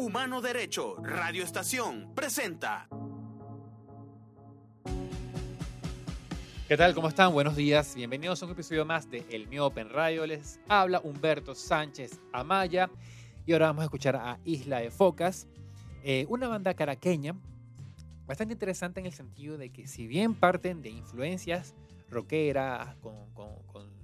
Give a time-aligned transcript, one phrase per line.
[0.00, 2.88] Humano Derecho, Radio Estación, presenta.
[6.66, 6.94] ¿Qué tal?
[6.94, 7.34] ¿Cómo están?
[7.34, 7.94] Buenos días.
[7.94, 10.26] Bienvenidos a un episodio más de El Mío Open Radio.
[10.26, 12.88] Les habla Humberto Sánchez Amaya
[13.44, 15.46] y ahora vamos a escuchar a Isla de Focas,
[16.02, 17.34] eh, una banda caraqueña
[18.26, 21.74] bastante interesante en el sentido de que si bien parten de influencias
[22.08, 23.12] rockeras, con,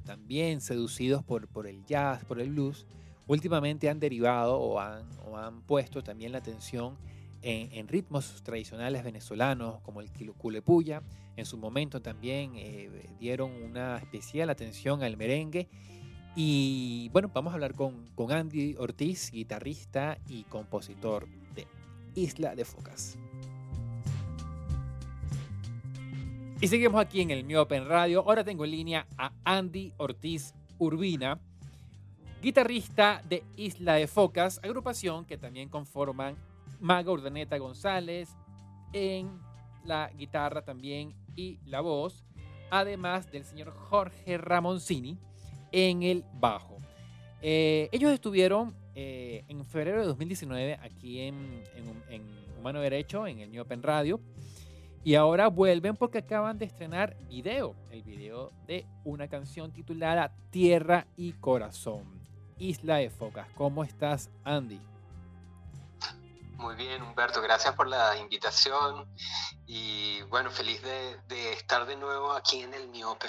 [0.04, 2.86] también seducidos por el jazz, por el blues,
[3.27, 6.96] últimamente han derivado o han, o han puesto también la atención
[7.42, 11.02] en, ritmos tradicionales venezolanos como el culepuya.
[11.36, 15.69] En su momento también eh, dieron una especial atención al merengue.
[16.34, 21.66] Y bueno, vamos a hablar con, con Andy Ortiz, guitarrista y compositor de
[22.14, 23.16] Isla de Focas.
[26.61, 28.20] Y seguimos aquí en el Mi Open Radio.
[28.20, 31.38] Ahora tengo en línea a Andy Ortiz Urbina,
[32.42, 36.36] guitarrista de Isla de Focas, agrupación que también conforman
[36.80, 38.28] Maga Urdaneta González
[38.92, 39.41] en
[39.84, 42.24] la guitarra también y la voz,
[42.70, 45.19] además del señor Jorge Ramoncini
[45.72, 46.78] en el bajo.
[47.42, 51.62] Eh, ellos estuvieron eh, en febrero de 2019 aquí en,
[52.58, 54.20] Humano Derecho, en el New Open Radio,
[55.05, 61.06] y ahora vuelven porque acaban de estrenar video, el video de una canción titulada Tierra
[61.16, 62.16] y Corazón.
[62.58, 63.46] Isla de Focas.
[63.54, 64.80] ¿Cómo estás, Andy?
[66.56, 69.06] Muy bien, Humberto, gracias por la invitación
[69.66, 73.28] y bueno, feliz de, estar de nuevo aquí en el Miope.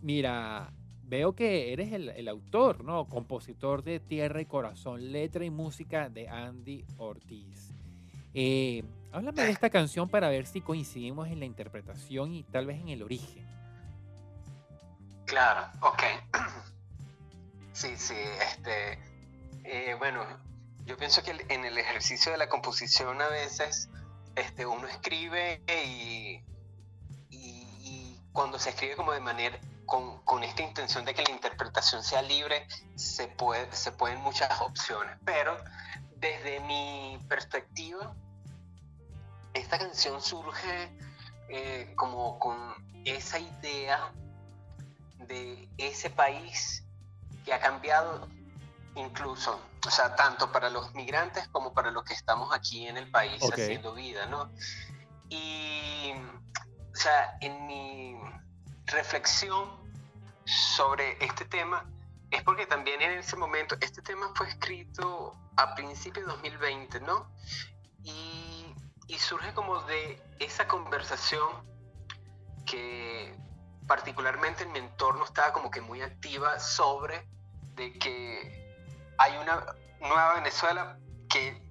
[0.00, 0.72] Mira,
[1.02, 3.08] veo que eres el, autor, ¿no?
[3.08, 7.72] Compositor de Tierra y Corazón, letra y música de Andy Ortiz.
[8.32, 12.80] Eh, háblame de esta canción para ver si coincidimos en la interpretación y tal vez
[12.80, 13.44] en el origen.
[15.24, 16.02] Claro, ok.
[17.76, 18.98] Sí, sí, este,
[19.64, 20.24] eh, bueno,
[20.86, 23.90] yo pienso que en el ejercicio de la composición a veces
[24.34, 26.42] este, uno escribe y,
[28.32, 32.22] cuando se escribe como de manera, con, con, esta intención de que la interpretación sea
[32.22, 35.14] libre, se, puede, se pueden muchas opciones.
[35.26, 35.58] Pero
[36.16, 38.14] desde mi perspectiva,
[39.52, 40.90] esta canción surge
[41.50, 42.56] eh, como con
[43.04, 44.12] esa idea
[45.18, 46.85] de ese país
[47.46, 48.28] que ha cambiado
[48.96, 53.08] incluso, o sea, tanto para los migrantes como para los que estamos aquí en el
[53.10, 54.50] país haciendo vida, ¿no?
[55.28, 56.12] Y,
[56.92, 58.16] o sea, en mi
[58.86, 59.70] reflexión
[60.44, 61.88] sobre este tema
[62.30, 67.30] es porque también en ese momento, este tema fue escrito a principios de 2020, ¿no?
[68.02, 68.74] Y,
[69.06, 71.48] y surge como de esa conversación
[72.66, 73.38] que
[73.86, 77.35] particularmente en mi entorno estaba como que muy activa sobre
[77.76, 78.84] de que
[79.18, 80.98] hay una nueva Venezuela
[81.28, 81.62] que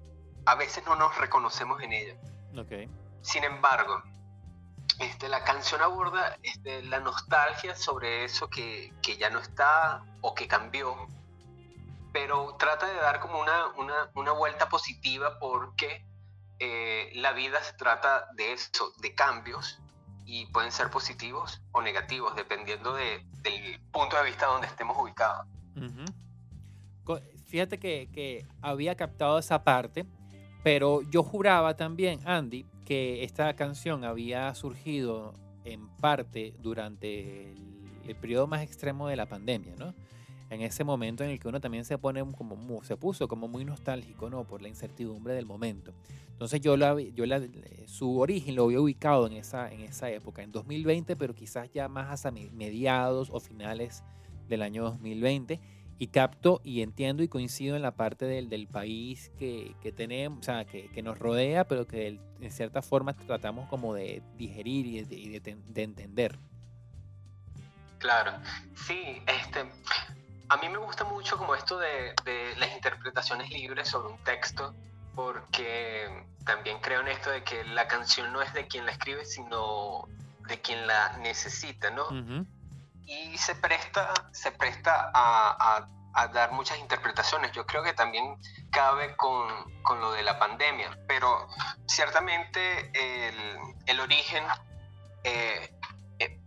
[0.44, 2.16] a veces no nos reconocemos en ella.
[2.56, 2.88] Okay.
[3.22, 4.02] Sin embargo,
[4.98, 10.34] este, la canción aborda este, la nostalgia sobre eso que, que, ya no está o
[10.34, 11.08] que cambió,
[12.12, 16.04] pero trata de dar como una, una, una vuelta positiva porque
[16.60, 19.78] eh, la vida se trata de eso, de cambios,
[20.24, 25.46] y pueden ser positivos o negativos, dependiendo de, del punto de vista donde estemos ubicados.
[27.46, 30.04] Fíjate que, había captado esa parte,
[30.64, 35.32] pero yo juraba también, Andy, que esta canción había surgido
[35.64, 39.94] en parte durante el, periodo más extremo de la pandemia, ¿no?
[40.48, 43.64] En ese momento en el que uno también se pone como se puso como muy
[43.64, 44.44] nostálgico, ¿no?
[44.44, 45.92] Por la incertidumbre del momento.
[46.30, 47.24] Entonces yo, la, yo
[47.86, 51.88] su origen lo había ubicado en esa, en esa época, en 2020, pero quizás ya
[51.88, 54.04] más hasta mediados o finales
[54.48, 55.60] del año 2020
[55.98, 60.40] y capto y entiendo y coincido en la parte del, del país que, que, tenemos,
[60.40, 64.86] o sea, que, que, nos rodea, pero que en cierta forma tratamos como de digerir
[64.86, 66.38] y de, de, entender.
[67.98, 68.32] Claro,
[68.74, 69.64] sí, este,
[70.48, 74.74] a mí me gusta mucho como esto de, de, las interpretaciones libres sobre un texto,
[75.14, 79.24] porque también creo en esto de que la canción no es de quien la escribe,
[79.24, 80.06] sino
[80.46, 82.04] de quien la necesita, ¿no?
[83.06, 85.86] Y se presta, se presta a,
[86.32, 87.52] dar muchas interpretaciones.
[87.52, 88.36] Yo creo que también
[88.70, 89.48] cabe con,
[90.00, 91.46] lo de la pandemia, pero
[91.86, 92.90] ciertamente
[93.86, 94.42] el, origen
[95.24, 95.70] eh,
[96.18, 96.40] eh,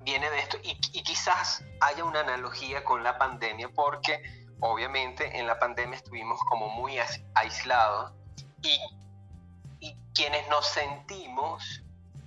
[0.00, 4.22] viene de esto y, quizás haya una analogía con la pandemia porque
[4.60, 6.98] obviamente en la pandemia estuvimos como muy
[7.34, 8.12] aislados
[8.62, 8.78] y,
[9.80, 11.82] y quienes nos sentimos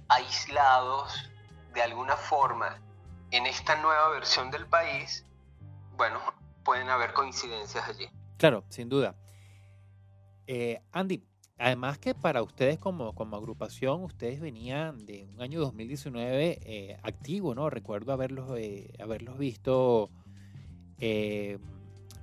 [0.10, 1.30] aislados
[1.74, 2.82] de alguna forma
[3.32, 5.26] en esta nueva versión del país,
[5.98, 6.20] bueno,
[6.64, 8.08] pueden haber coincidencias allí.
[8.38, 9.16] Claro, sin duda.
[10.48, 11.24] Eh, Andy,
[11.58, 17.56] además que para ustedes como, como agrupación, ustedes venían de un año 2019 eh, activo,
[17.56, 17.70] ¿no?
[17.70, 20.10] Recuerdo haberlos, eh, haberlos visto,
[21.00, 21.58] eh,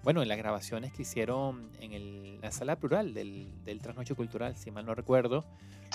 [0.02, 4.56] bueno, en las grabaciones que hicieron en el- la sala plural del, del Trasnoche Cultural,
[4.56, 5.44] si mal no recuerdo.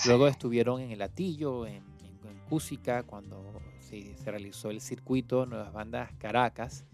[0.06, 3.42] Luego estuvieron en el Atillo, en, en, en Cúsica, cuando
[3.84, 6.84] se, se realizó el circuito Nuevas Bandas Caracas.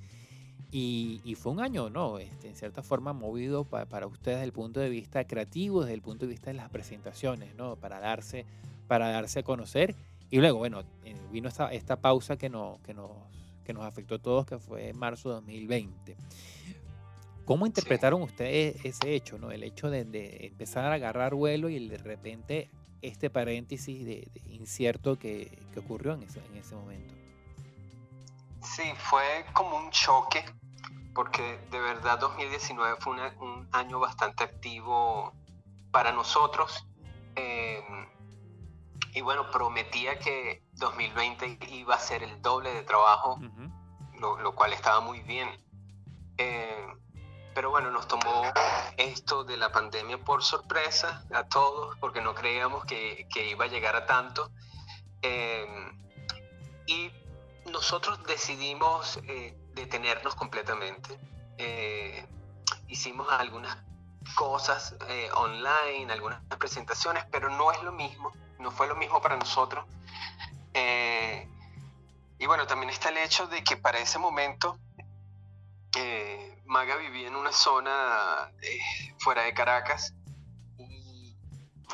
[0.72, 2.18] Y, y fue un año, ¿no?
[2.20, 5.94] Este, en cierta forma movido pa- para ustedes desde el punto de vista creativo, desde
[5.94, 7.74] el punto de vista de las presentaciones, ¿no?
[7.76, 8.46] Para darse,
[8.86, 9.96] para darse a conocer.
[10.30, 13.10] Y luego, bueno, eh, vino esta, esta pausa que, no, que, nos,
[13.64, 16.16] que nos afectó a todos, que fue en marzo de 2020.
[17.44, 19.50] ¿Cómo interpretaron ustedes ese hecho, ¿no?
[19.50, 22.70] El hecho de, de empezar a agarrar vuelo y de repente
[23.02, 27.14] este paréntesis de, de incierto que, que ocurrió en ese, en ese momento.
[28.62, 30.44] Sí, fue como un choque,
[31.14, 35.32] porque de verdad 2019 fue una- un año bastante activo
[35.90, 36.86] para nosotros.
[37.36, 37.82] eh,
[39.14, 43.40] y bueno, prometía que 2020 iba a ser el doble de trabajo,
[44.20, 45.48] lo, lo cual estaba muy bien.
[46.38, 46.86] Eh,
[47.60, 48.50] pero bueno, nos tomó
[48.96, 53.68] esto de la pandemia por sorpresa a todos, porque no creíamos que, que iba a
[53.68, 54.50] llegar a tanto.
[55.20, 55.66] Eh,
[56.86, 57.12] y
[57.70, 61.20] nosotros decidimos eh, detenernos completamente.
[61.58, 62.26] Eh,
[62.88, 63.76] hicimos algunas
[64.36, 69.36] cosas eh, online, algunas presentaciones, pero no es lo mismo, no fue lo mismo para
[69.36, 69.84] nosotros.
[72.38, 74.78] Y bueno, también está el hecho de que para ese momento
[75.96, 76.39] eh,
[76.70, 78.78] Maga vivía en una zona eh,
[79.18, 80.14] fuera de Caracas
[80.78, 81.36] y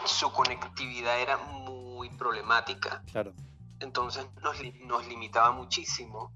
[0.05, 3.33] su conectividad era muy problemática Claro.
[3.81, 6.31] entonces nos, nos limitaba muchísimo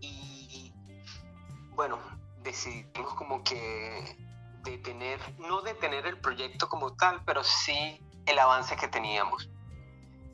[0.00, 0.72] y
[1.74, 1.98] bueno,
[2.42, 4.16] decidimos como que
[4.62, 9.48] detener, no detener el proyecto como tal, pero sí el avance que teníamos.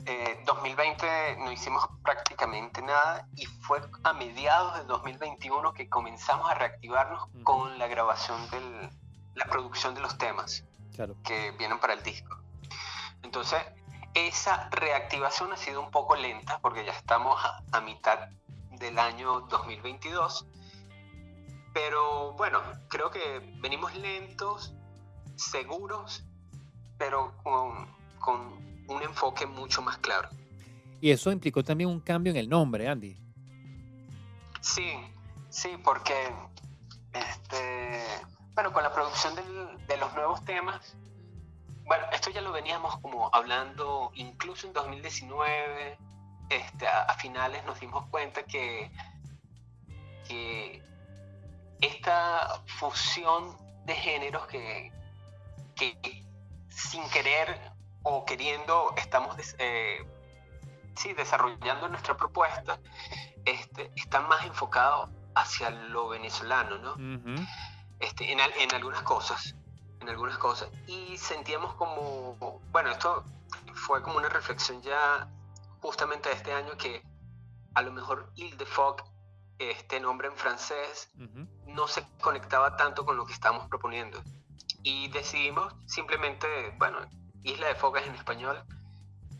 [0.05, 6.53] Eh, 2020 no hicimos prácticamente nada y fue a mediados de 2021 que comenzamos a
[6.55, 8.89] reactivarnos con la grabación de
[9.35, 10.63] la producción de los temas
[10.95, 11.15] Claro.
[11.23, 12.37] que vienen para el disco.
[13.23, 13.61] Entonces,
[14.13, 18.29] esa reactivación ha sido un poco lenta porque ya estamos a, a mitad
[18.71, 20.47] del año 2022.
[21.73, 24.73] Pero bueno, creo que venimos lentos,
[25.35, 26.23] seguros,
[26.97, 30.29] pero con, con un enfoque mucho más claro.
[31.01, 33.17] Y eso implicó también un cambio en el nombre, Andy.
[34.61, 34.91] Sí,
[35.49, 36.13] sí, porque
[37.13, 38.03] este,
[38.53, 40.95] bueno, con la producción del- de los nuevos temas,
[41.85, 45.97] bueno, esto ya lo veníamos como hablando incluso en 2019,
[46.49, 48.91] este, a, a finales nos dimos cuenta que,
[50.27, 50.83] que
[51.81, 54.91] esta fusión de géneros que,
[55.75, 56.23] que
[56.69, 57.68] sin querer
[58.03, 60.05] o queriendo estamos eh,
[60.95, 62.79] sí, desarrollando nuestra propuesta,
[63.45, 66.93] este, está más enfocado hacia lo venezolano, ¿no?
[66.93, 67.45] Ujú.
[67.99, 69.55] este, en, en algunas cosas,
[70.01, 70.69] en algunas cosas.
[70.87, 73.23] Y sentíamos como, bueno, esto
[73.73, 75.27] fue como una reflexión ya
[75.81, 77.01] justamente de este año que
[77.75, 79.03] a lo mejor Ile de Fog,
[79.59, 81.47] este nombre en francés, Ujú.
[81.67, 84.21] no se conectaba tanto con lo que estábamos proponiendo.
[84.83, 86.47] Y decidimos simplemente,
[86.77, 86.99] bueno,
[87.43, 88.57] Isla de Focas en español,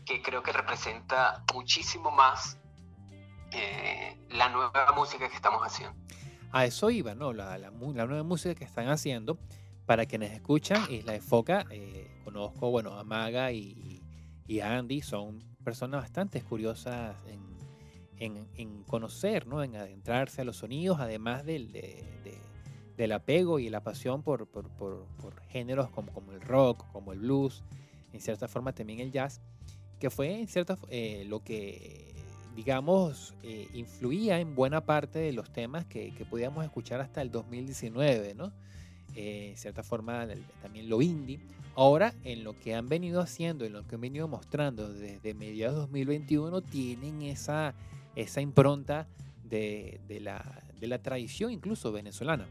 [0.04, 2.58] que creo que representa muchísimo más
[3.52, 5.96] eh, la nueva música que estamos haciendo.
[6.52, 7.32] A eso iba, ¿no?
[7.32, 9.38] La, nueva música que están haciendo.
[9.86, 14.00] Para quienes escuchan, Isla de Foca, eh, conozco, bueno, a Maga y,
[14.62, 17.40] a Andy, son personas bastante curiosas en,
[18.84, 19.62] conocer, ¿no?
[19.62, 22.38] En adentrarse a los sonidos, además del, de- de-
[22.96, 27.12] del apego y la pasión por, por- por- por géneros como, como el rock, como
[27.12, 27.62] el blues,
[28.12, 29.40] en cierta forma también el jazz,
[29.98, 32.14] que fue en cierta eh, lo que,
[32.56, 37.30] digamos, eh, influía en buena parte de los temas que, que podíamos escuchar hasta el
[37.30, 38.52] 2019, ¿no?
[39.14, 40.26] Eh, en cierta forma
[40.62, 41.40] también lo indie.
[41.76, 45.76] Ahora, en lo que han venido haciendo, en lo que han venido mostrando desde mediados
[45.76, 47.74] de 2021, tienen esa,
[48.16, 49.08] esa impronta
[49.44, 52.46] de, de la, de la tradición incluso venezolana.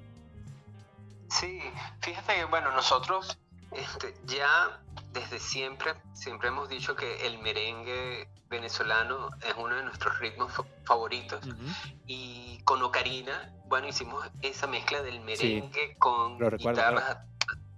[1.30, 1.60] Sí,
[2.02, 3.38] fíjate que, bueno, nosotros
[3.72, 10.18] este, ya desde siempre, siempre hemos dicho que el merengue venezolano es uno de nuestros
[10.20, 11.42] ritmos fa- favoritos.
[12.08, 16.38] Y con Ocarina, bueno, hicimos esa mezcla del merengue con
[16.98, 17.18] guitarras,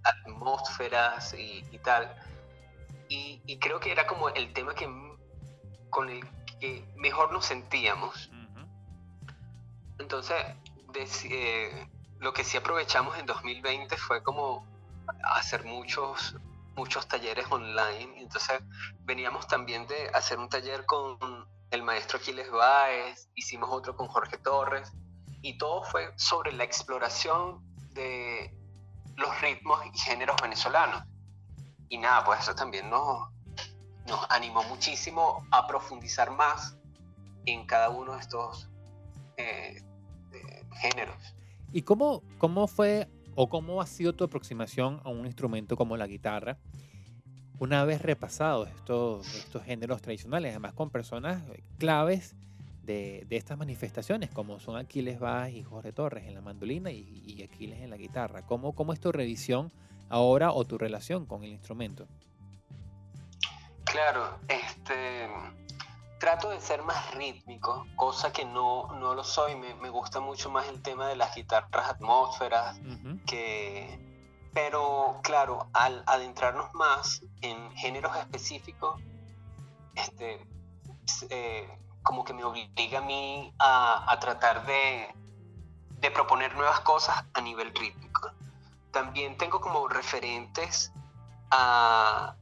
[0.04, 2.14] atmósferas y, y tal.
[3.10, 4.90] Y, y creo que era como el tema que
[5.90, 6.22] con el
[6.60, 8.30] que mejor nos sentíamos.
[10.00, 10.38] Entonces,
[11.26, 11.88] eh,
[12.20, 14.66] lo que sí aprovechamos en 2020 fue como
[15.36, 16.36] hacer muchos,
[16.76, 18.14] muchos talleres online.
[18.18, 18.62] Entonces
[19.02, 21.18] veníamos también de hacer un taller con
[21.72, 24.92] el maestro Aquiles Báez, hicimos otro con Jorge Torres,
[25.42, 27.64] y todo fue sobre la exploración
[27.94, 28.54] de
[29.16, 31.04] los ritmos y géneros venezolanos.
[31.90, 33.30] Y nada, pues eso también nos,
[34.08, 36.78] nos animó muchísimo a profundizar más
[37.46, 38.70] en cada uno de estos
[39.38, 39.82] eh,
[40.82, 41.36] géneros.
[41.72, 46.08] ¿Y cómo, cómo fue o cómo ha sido tu aproximación a un instrumento como la
[46.08, 46.58] guitarra?
[47.60, 51.44] Una vez repasados estos, estos géneros tradicionales, además con personas
[51.78, 52.36] claves
[52.84, 57.44] de, estas manifestaciones, como son Aquiles Vaz y Jorge Torres en la mandolina y, y
[57.44, 58.42] Aquiles en la guitarra.
[58.46, 59.72] ¿Cómo, ¿Cómo es tu revisión
[60.10, 62.08] ahora o tu relación con el instrumento?
[63.86, 65.28] Claro, este,
[66.22, 69.56] trato de ser más rítmico, cosa que no, no lo soy.
[69.56, 73.26] Me, me, gusta mucho más el tema de las guitarras atmósferas, uh -huh.
[73.26, 74.00] que,
[74.54, 79.02] pero claro, al adentrarnos más en géneros específicos,
[79.96, 80.46] este,
[81.32, 81.68] eh,
[82.04, 85.10] como que me obliga a mí a, a tratar de,
[86.02, 88.32] de, proponer nuevas cosas a nivel rítmico.
[88.92, 90.94] También tengo como referentes
[91.50, 92.36] a,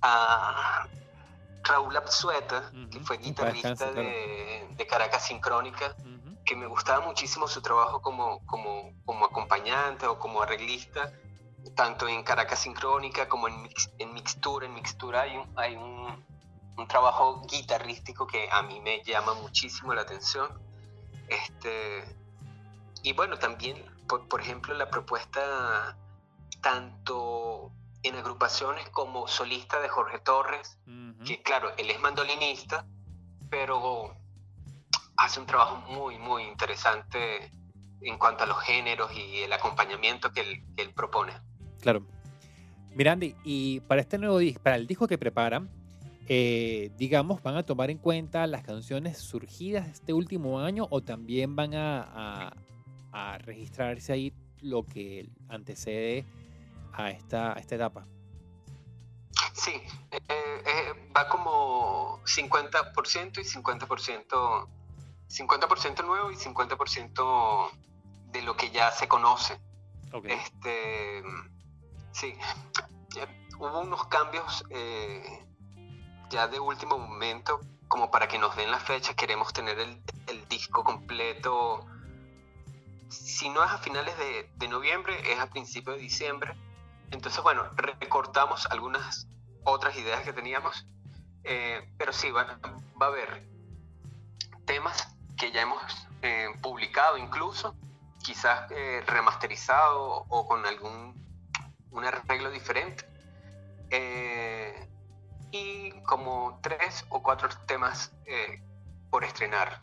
[0.00, 0.86] a
[1.62, 2.90] Raúl Absueta, uh -huh.
[2.90, 6.44] que fue guitarrista de, de, Caracas Sincrónica, uh -huh.
[6.44, 11.12] que me gustaba muchísimo su trabajo como, como, como acompañante o como arreglista,
[11.74, 14.66] tanto en Caracas Sincrónica como en, mix, en Mixtura.
[14.66, 16.24] En Mixtura hay, un, hay un,
[16.76, 20.48] un, trabajo guitarrístico que a mí me llama muchísimo la atención.
[21.28, 22.04] Este,
[23.02, 25.96] y bueno, también, por, por ejemplo, la propuesta
[26.60, 31.09] tanto en agrupaciones como solista de Jorge Torres, uh -huh.
[31.24, 32.86] Que claro, él es mandolinista,
[33.50, 34.16] pero
[35.16, 37.50] hace un trabajo muy, muy interesante
[38.00, 41.32] en cuanto a los géneros y el acompañamiento que él, que él propone.
[41.80, 42.06] Claro.
[42.94, 45.70] Mirandi, y para este nuevo disco, para el disco que preparan,
[46.26, 51.54] eh, digamos, ¿van a tomar en cuenta las canciones surgidas este último año o también
[51.54, 52.52] van a, a,
[53.12, 56.24] a registrarse ahí lo que antecede
[56.92, 58.06] a esta, a esta etapa?
[59.60, 59.72] Sí,
[60.10, 64.68] eh, eh, va como 50% y 50%,
[65.28, 67.70] 50% nuevo y 50%
[68.32, 69.60] de lo que ya se conoce.
[70.14, 70.32] Okay.
[70.32, 71.22] Este,
[72.12, 72.34] sí,
[73.58, 75.44] hubo unos cambios eh,
[76.30, 80.48] ya de último momento, como para que nos den la fecha, queremos tener el, el
[80.48, 81.84] disco completo.
[83.10, 86.56] Si no es a finales de, de noviembre, es a principios de diciembre
[87.10, 89.26] entonces, bueno, recortamos algunas
[89.64, 90.86] otras ideas que teníamos,
[91.44, 92.58] eh, pero sí, va,
[93.00, 93.46] va, a haber
[94.64, 95.82] temas que ya hemos
[96.22, 97.74] eh, publicado incluso,
[98.22, 101.18] quizás eh, remasterizado o con algún
[101.90, 103.04] un arreglo diferente.
[103.90, 104.88] Eh,
[105.50, 108.12] y como tres o cuatro temas
[109.10, 109.80] por estrenar,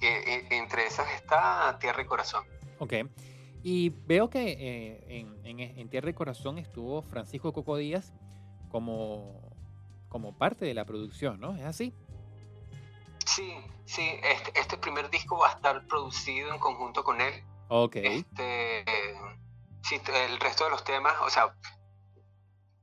[0.00, 2.44] que entre esas está Tierra y Corazón.
[2.80, 2.94] Ok.
[3.66, 8.12] Y veo que eh, en, en, en, Tierra y Corazón estuvo Francisco Coco Díaz
[8.74, 9.52] como,
[10.08, 11.54] como parte de la producción, ¿no?
[11.54, 11.94] ¿Es así?
[13.24, 13.54] Sí,
[13.84, 14.18] sí.
[14.20, 17.44] Este, este primer disco va a estar producido en conjunto con él.
[17.68, 17.94] Ok.
[17.94, 18.84] Este,
[19.84, 21.54] sí, el resto de los temas, o sea,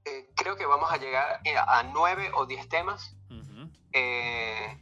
[0.05, 3.69] eh, creo que vamos a llegar a nueve o diez temas uh -huh.
[3.91, 4.79] eh,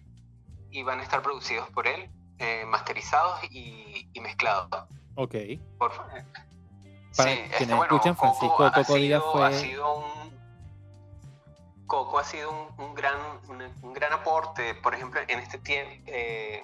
[0.69, 4.69] y van a estar producidos por él, eh, masterizados y, y mezclados.
[5.15, 5.33] Ok.
[5.79, 6.23] Por favor.
[7.17, 9.47] Para sí, quienes este, bueno, escuchan, Francisco Coco, Coco Díaz fue...
[9.47, 10.18] Ha sido un,
[11.89, 15.59] Coco ha sido un, un gran, un, un, gran aporte, por ejemplo, en este
[16.05, 16.63] eh,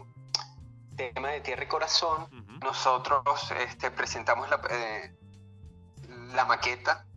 [0.96, 2.64] tema de Tierra y Corazón, uh -huh.
[2.64, 3.24] nosotros
[3.60, 5.16] este, presentamos la, eh,
[6.36, 7.08] la, maqueta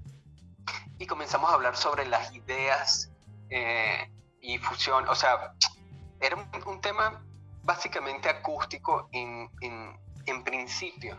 [0.98, 3.10] y comenzamos a hablar sobre las ideas
[3.50, 4.10] eh,
[4.40, 5.52] y fusión, o sea,
[6.18, 7.22] era un, un tema
[7.62, 11.14] básicamente acústico en, en, en principio,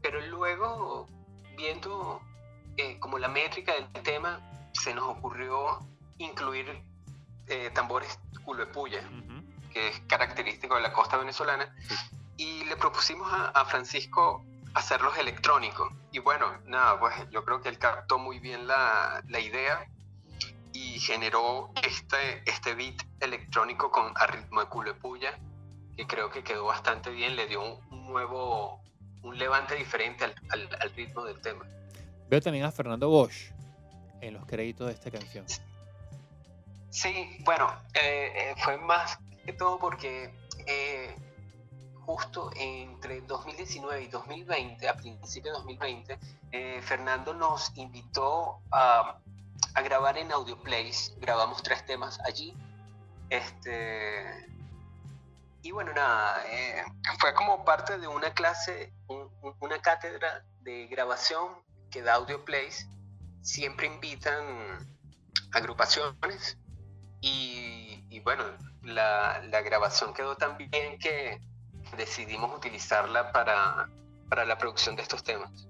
[0.00, 1.08] pero luego,
[1.56, 2.20] viendo
[2.76, 4.40] eh, como la métrica del tema,
[4.74, 5.80] se nos ocurrió
[6.18, 6.82] incluir
[7.46, 9.70] eh, tambores culo de puya, uh -huh.
[9.72, 11.74] que es característico de la costa venezolana,
[12.36, 14.44] y le propusimos a, a, Francisco
[14.74, 15.92] hacerlos electrónicos.
[16.12, 19.86] Y bueno, nada, pues yo creo que él captó muy bien la, la idea
[20.72, 25.38] y generó este, este beat electrónico con a ritmo de culo de puya,
[25.96, 28.80] que creo que quedó bastante bien, le dio un, un nuevo,
[29.22, 31.64] un levante diferente al, al, al, ritmo del tema.
[32.28, 33.52] Veo también a Fernando Bosch
[34.20, 35.46] en los créditos de esta canción.
[36.94, 40.32] Sí, bueno, eh, eh, fue más que todo porque
[40.64, 41.12] eh,
[42.06, 46.18] justo entre 2019 y 2020, a principios de 2020,
[46.52, 49.18] eh, Fernando nos invitó a,
[49.82, 51.12] grabar en Audioplace.
[51.16, 52.56] Grabamos tres temas allí.
[53.28, 54.46] Este,
[55.62, 56.44] y bueno, nada,
[57.18, 58.92] fue como parte de una clase,
[59.58, 61.60] una cátedra de grabación
[61.90, 62.86] que da Audioplace.
[63.42, 64.78] Siempre invitan
[65.52, 66.56] agrupaciones
[67.24, 68.44] y, y bueno,
[68.82, 71.40] la, la, grabación quedó tan bien que
[71.96, 73.88] decidimos utilizarla para,
[74.28, 75.66] para la producción de estos temas.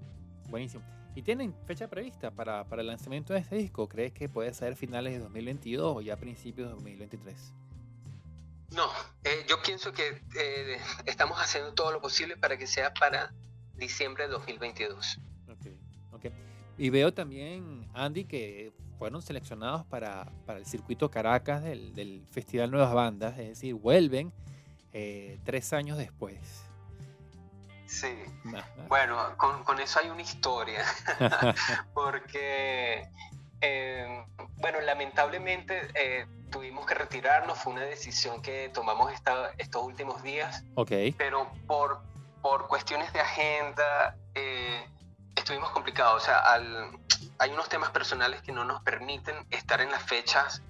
[0.49, 0.85] Buenísimo.
[1.15, 3.89] ¿Y tienen fecha prevista para, para, el lanzamiento de este disco?
[3.89, 7.53] ¿Crees que puede ser finales de 2022 o ya principios de 2023?
[8.73, 8.91] No,
[9.23, 13.33] eh, yo pienso que eh, estamos haciendo todo lo posible para que sea para
[13.77, 15.21] diciembre de 2022.
[16.77, 22.71] Y veo también, Andy, que fueron seleccionados para, para el circuito Caracas del, del, Festival
[22.71, 24.33] Nuevas Bandas, es decir, vuelven
[24.93, 26.65] eh, tres años después.
[27.87, 28.15] Sí,
[28.89, 30.83] bueno, con, con, eso hay una historia,
[31.95, 33.09] porque,
[33.61, 34.25] eh,
[34.57, 40.65] bueno, lamentablemente eh, tuvimos que retirarnos, fue una decisión que tomamos esta, estos últimos días,
[40.75, 41.13] okay.
[41.13, 42.01] pero por,
[42.43, 44.17] por cuestiones de agenda
[45.45, 46.99] estuvimos complicados, o sea, al,
[47.39, 50.63] hay unos temas personales que no nos permiten estar en las fechas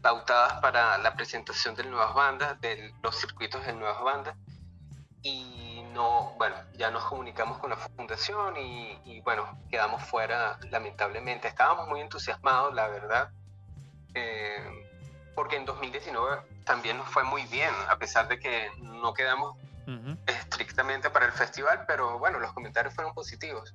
[0.00, 4.34] pautadas para la presentación de nuevas bandas, de los circuitos de nuevas bandas.
[5.22, 11.46] Y no, bueno, ya nos comunicamos con la fundación y, y bueno, quedamos fuera lamentablemente.
[11.46, 13.30] Estábamos muy entusiasmados, la verdad,
[14.14, 14.88] eh,
[15.34, 19.90] porque en 2019 también nos fue muy bien, a pesar de que no quedamos uh
[19.90, 20.18] -huh.
[20.26, 23.74] estrictamente para el festival, pero bueno, los comentarios fueron positivos.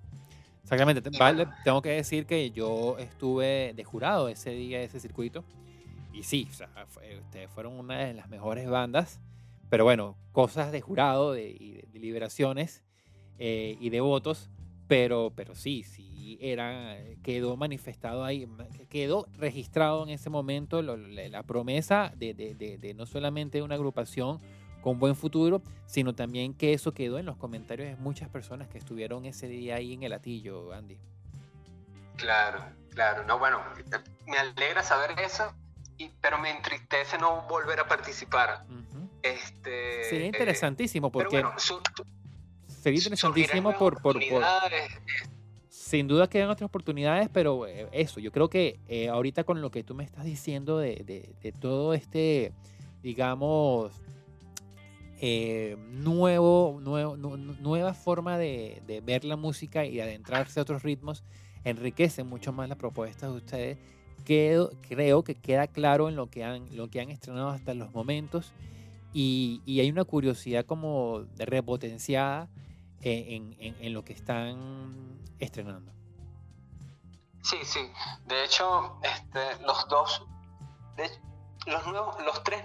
[0.67, 1.09] Exactamente.
[1.17, 5.45] Vale, tengo que decir que yo estuve de jurado ese día, ese circuito.
[6.11, 9.21] Y sí, o sea, fue, ustedes fueron una de las mejores bandas.
[9.69, 12.83] Pero bueno, cosas de jurado, de, de deliberaciones
[13.39, 14.49] eh, y de votos.
[14.89, 18.45] Pero, pero sí, sí, era, quedó manifestado ahí,
[18.89, 23.75] quedó registrado en ese momento lo, la, la, promesa de, de, de no solamente una
[23.75, 24.39] agrupación
[24.81, 28.77] con buen futuro, sino también que eso quedó en los comentarios de muchas personas que
[28.77, 30.97] estuvieron ese día ahí en el atillo, Andy.
[32.15, 33.61] Claro, claro, no, bueno,
[34.25, 35.53] me alegra saber eso,
[35.97, 38.65] y, pero me entristece no volver a participar.
[38.69, 39.09] Uh -huh.
[39.21, 41.41] este, sería interesantísimo, porque...
[41.41, 41.79] Bueno, su,
[42.67, 44.43] sería interesantísimo por, por, por,
[45.69, 49.83] Sin duda quedan otras oportunidades, pero eso, yo creo que eh, ahorita con lo que
[49.83, 52.51] tú me estás diciendo de, de, de todo este,
[53.01, 53.91] digamos,
[55.19, 61.23] eh, nuevo, nuevo, nueva forma de, de, ver la música y adentrarse a otros ritmos
[61.63, 63.77] enriquece mucho más las propuestas de ustedes.
[64.25, 67.93] Quedo, creo que queda claro en lo que han, lo que han estrenado hasta los
[67.93, 68.53] momentos
[69.13, 72.49] y, y hay una curiosidad como repotenciada
[73.01, 75.91] en, en, en, lo que están estrenando.
[77.41, 77.79] Sí, sí.
[78.25, 80.25] De hecho, este, los dos,
[80.97, 81.09] de,
[81.71, 82.63] los nuevos, los tres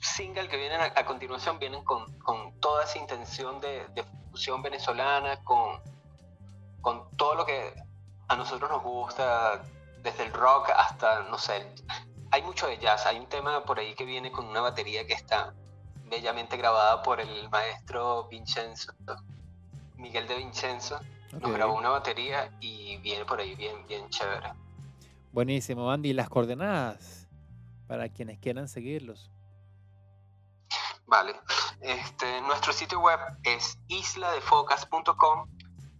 [0.00, 4.62] single que vienen a, a continuación vienen con, con, toda esa intención de, de fusión
[4.62, 5.80] venezolana, con,
[6.80, 7.74] con, todo lo que
[8.28, 9.62] a nosotros nos gusta,
[10.02, 11.74] desde el rock hasta, no sé,
[12.30, 13.06] hay mucho de jazz.
[13.06, 15.54] Hay un tema por ahí que viene con una batería que está
[16.08, 18.92] bellamente grabada por el maestro Vincenzo,
[19.96, 20.96] Miguel de Vincenzo.
[21.28, 21.40] Okay.
[21.40, 24.52] Nos grabó una batería y viene por ahí bien, bien chévere.
[25.32, 26.14] Buenísimo, Andy.
[26.14, 27.28] ¿Las coordenadas
[27.86, 29.30] para quienes quieran seguirlos?
[31.08, 31.40] Vale.
[31.80, 35.48] Este, nuestro sitio web es isladefocas.com.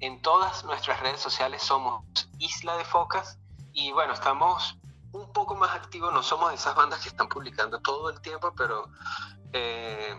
[0.01, 2.05] En todas nuestras redes sociales somos
[2.38, 3.38] Isla de Focas.
[3.73, 4.79] Y bueno, estamos
[5.12, 6.12] un poco más activos.
[6.12, 8.90] No somos de esas bandas que están publicando todo el tiempo, pero
[9.55, 10.14] eh,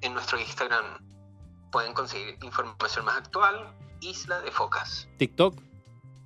[0.00, 0.84] en nuestro Instagram
[1.72, 3.74] pueden conseguir información más actual.
[4.00, 5.08] Isla de Focas.
[5.18, 5.60] ¿TikTok,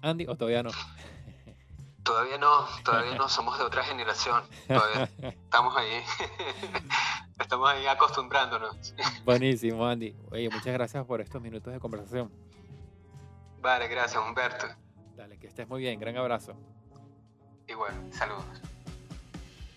[0.02, 0.70] Andy, o todavía no?
[2.02, 4.42] Todavía no, todavía no somos de otra generación.
[4.66, 5.08] Todavía
[5.44, 6.02] estamos ahí.
[7.40, 8.94] Estamos ahí acostumbrándonos.
[9.24, 10.14] Buenísimo, Andy.
[10.30, 12.30] Oye, muchas gracias por estos minutos de conversación.
[13.60, 14.66] Vale, gracias, Humberto.
[15.16, 15.98] Dale, que estés muy bien.
[15.98, 16.54] Gran abrazo.
[17.66, 18.44] Igual, saludos.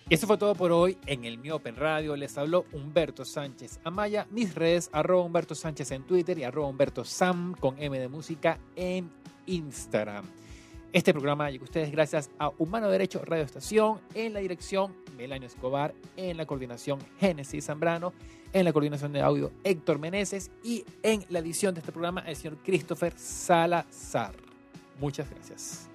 [0.08, 2.14] Y eso fue todo por hoy en el Mi Open Radio.
[2.14, 4.26] Les habló Humberto Sánchez Amaya.
[4.30, 8.60] Mis redes, arroba Humberto Sánchez en Twitter y arroba Humberto Sam con M de música
[8.76, 9.10] en
[9.46, 10.24] Instagram.
[10.92, 15.46] Este programa llega a ustedes gracias a Humano Derecho Radio Estación, en la dirección Melanio
[15.46, 18.12] Escobar, en la coordinación Génesis Zambrano,
[18.52, 22.36] en la coordinación de audio Héctor Meneses y en la edición de este programa el
[22.36, 24.34] señor Christopher Salazar.
[24.98, 25.90] Muchas gracias.